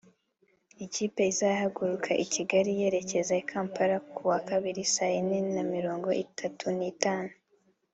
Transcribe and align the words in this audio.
Ikipe 0.85 1.21
izahaguruka 1.31 2.11
i 2.23 2.25
Kigali 2.33 2.69
yerekeza 2.81 3.33
i 3.41 3.43
Kampala 3.51 3.97
ku 4.13 4.21
wa 4.31 4.39
kabiri 4.49 4.81
saa 4.93 5.11
yine 5.13 5.39
na 5.55 5.63
mirongo 5.73 6.09
itatu 6.23 6.65
n’itanu 6.77 7.33